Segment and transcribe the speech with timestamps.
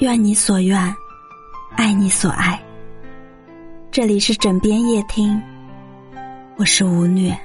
[0.00, 0.96] 愿你所愿，
[1.76, 2.58] 爱你所爱。
[3.90, 5.38] 这里是枕边夜听，
[6.56, 7.38] 我是吴虐。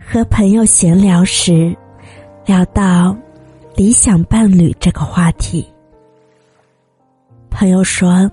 [0.00, 1.72] 和朋友闲聊时，
[2.44, 3.16] 聊到
[3.76, 5.73] 理想伴侣这个话题。
[7.54, 8.28] 朋友说：“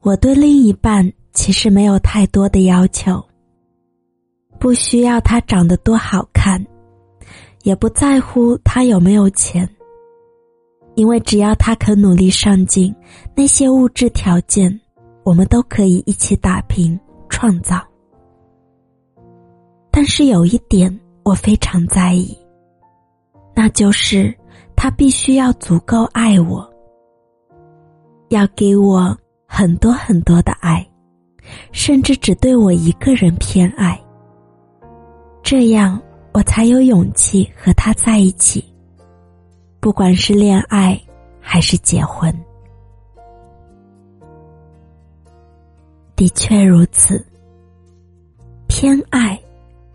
[0.00, 3.22] 我对另一半其实没有太多的要求，
[4.58, 6.64] 不需要他长得多好看，
[7.62, 9.68] 也不在乎他有没有钱，
[10.94, 12.92] 因为只要他肯努力上进，
[13.36, 14.80] 那些物质条件
[15.22, 17.86] 我们都可以一起打拼创造。”
[19.92, 22.34] 但是有一点我非常在意，
[23.54, 24.34] 那就是
[24.74, 26.73] 他必须要足够爱我，
[28.34, 29.16] 要给我
[29.46, 30.84] 很多很多的爱，
[31.70, 33.98] 甚至只对我一个人偏爱。
[35.42, 36.00] 这样
[36.32, 38.64] 我才有勇气和他在一起，
[39.78, 41.00] 不管是恋爱
[41.40, 42.34] 还是结婚。
[46.16, 47.24] 的确如此，
[48.66, 49.40] 偏爱。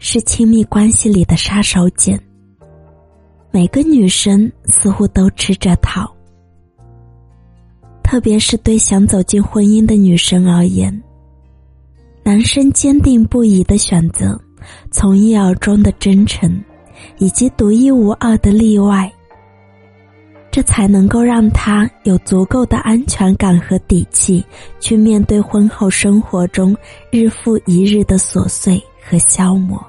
[0.01, 2.17] 是亲密关系里的杀手锏。
[3.51, 6.09] 每个女生似乎都吃这套，
[8.09, 10.91] 特别是对想走进婚姻的女生而言，
[12.23, 14.35] 男生坚定不移的选择，
[14.89, 16.59] 从一而终的真诚，
[17.19, 19.13] 以及独一无二的例外，
[20.49, 24.43] 这才能够让他有足够的安全感和底气，
[24.79, 26.75] 去面对婚后生活中
[27.11, 29.79] 日复一日的琐碎和消磨。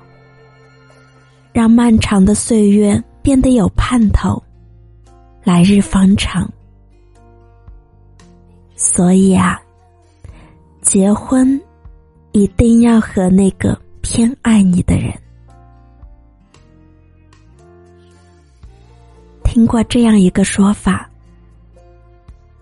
[1.54, 4.42] 让漫长的岁月变得有盼头，
[5.42, 6.46] 来日方长。
[8.82, 9.60] 所以啊，
[10.80, 11.60] 结婚
[12.32, 15.12] 一定要和那个偏爱你的人。
[19.44, 21.08] 听过这样一个说法，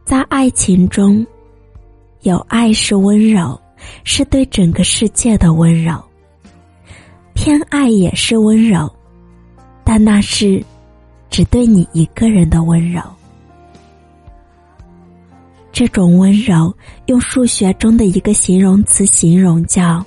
[0.04, 1.24] 在爱情中，
[2.22, 3.58] 有爱是温柔，
[4.02, 5.94] 是对整个世界的温柔。
[7.32, 8.92] 偏爱也是温柔，
[9.84, 10.60] 但那是
[11.30, 13.00] 只对你一个人的温柔。
[15.78, 20.04] 这种温柔，用数学中的一个形容词形容，叫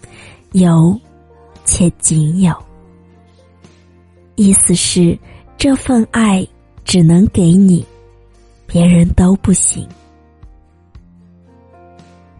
[0.52, 1.00] “有
[1.64, 2.54] 且仅有”。
[4.36, 5.18] 意思是
[5.56, 6.46] 这份爱
[6.84, 7.82] 只能给你，
[8.66, 9.88] 别人都不行。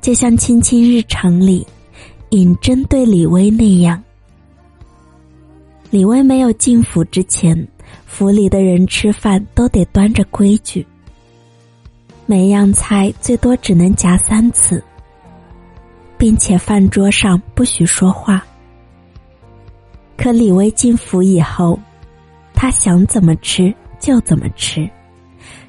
[0.02, 1.66] 就像《亲亲日常》里
[2.32, 4.04] 尹真对李薇那样。
[5.88, 7.66] 李薇没有进府之前，
[8.04, 10.86] 府里的人吃饭都得端着规矩，
[12.26, 14.82] 每样菜最多只能夹三次，
[16.16, 18.42] 并且饭桌上不许说话。
[20.16, 21.78] 可李薇进府以后，
[22.54, 24.88] 他想怎么吃就怎么吃，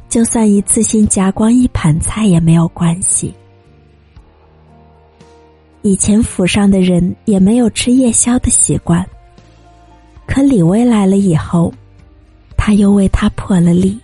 [0.07, 3.33] 就算一次性夹光一盘菜也没有关系。
[5.81, 9.05] 以前府上的人也没有吃夜宵的习惯。
[10.25, 11.71] 可李薇来了以后，
[12.55, 13.99] 他又为他破了例。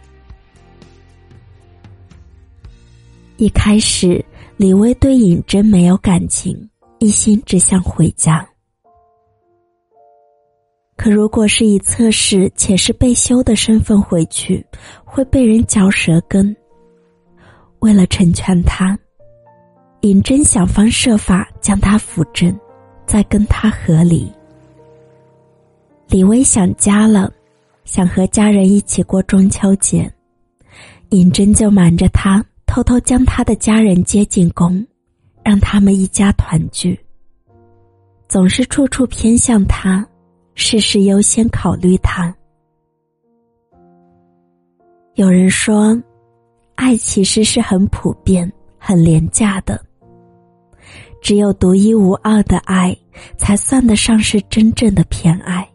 [3.42, 4.24] 一开始，
[4.56, 6.56] 李薇对尹真没有感情，
[7.00, 8.48] 一心只想回家。
[10.96, 14.64] 可如果是以测试且是被休的身份回去，
[15.04, 16.56] 会被人嚼舌根。
[17.80, 18.96] 为了成全他，
[20.02, 22.56] 尹真想方设法将他扶正，
[23.08, 24.32] 再跟他和离。
[26.10, 27.34] 李薇想家了，
[27.86, 30.08] 想和家人一起过中秋节，
[31.10, 34.82] 尹真就瞒着他，偷偷将他的家人接进宫，
[35.44, 36.98] 让他们一家团聚。
[38.30, 40.08] 总是处处偏向他，
[40.56, 42.34] 事事优先考虑他。
[45.16, 46.02] 有人说，
[46.76, 49.78] 爱其实是很普遍、很廉价的，
[51.22, 52.96] 只有独一无二的爱，
[53.38, 55.70] 才算得上是真正的偏爱。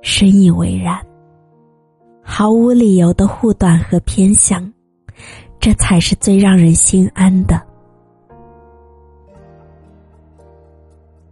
[0.00, 0.96] 深以为然。
[2.22, 4.72] 毫无理由的护短和偏向，
[5.60, 7.60] 这才是最让人心安的。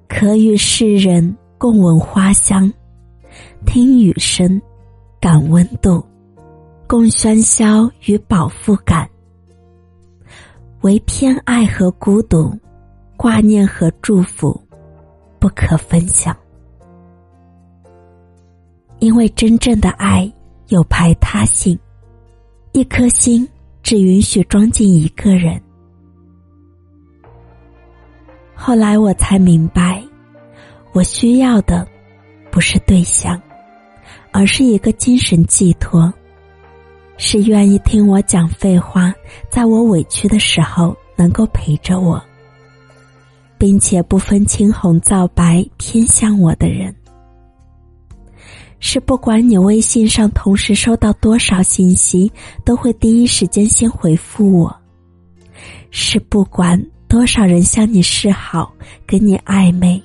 [0.08, 2.72] 可与世人共闻花香，
[3.66, 4.60] 听雨声，
[5.20, 6.04] 感温度，
[6.86, 9.08] 共喧嚣与饱腹感。
[10.82, 12.52] 唯偏爱和孤独，
[13.16, 14.60] 挂念和祝福，
[15.38, 16.36] 不可分享。
[18.98, 20.32] 因为真正的爱
[20.68, 21.78] 有排他性，
[22.72, 23.48] 一颗心
[23.82, 25.60] 只允许装进一个人。
[28.54, 30.02] 后来我才明白，
[30.92, 31.86] 我需要的
[32.50, 33.40] 不是对象，
[34.30, 36.12] 而是一个精神寄托，
[37.16, 39.12] 是愿意听我讲废话，
[39.50, 42.22] 在我委屈的时候能够陪着我，
[43.58, 46.94] 并且不分青红皂白偏向我的人。
[48.84, 52.30] 是不管你微信上同时收到多少信息，
[52.64, 54.76] 都会第一时间先回复我。
[55.92, 58.74] 是不管多少人向你示好，
[59.06, 60.02] 跟你暧昧，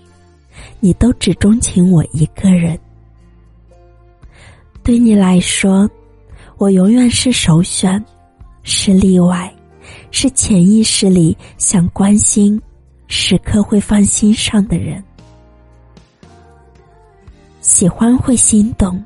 [0.79, 2.79] 你都只钟情我一个人。
[4.83, 5.89] 对你来说，
[6.57, 8.01] 我永远是首选，
[8.61, 9.51] 是例外，
[10.11, 12.61] 是潜意识里想关心，
[13.07, 15.03] 时刻会放心上的人。
[17.67, 19.03] 喜欢会心动，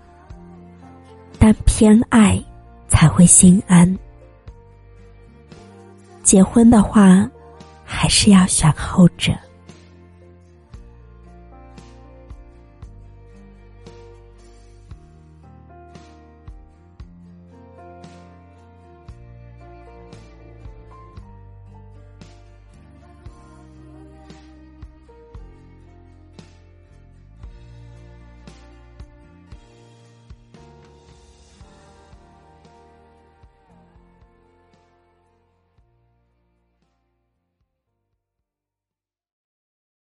[1.40, 2.40] 但偏爱
[2.88, 3.98] 才会心安。
[6.22, 7.28] 结婚的话，
[7.84, 9.34] 还是要选后者。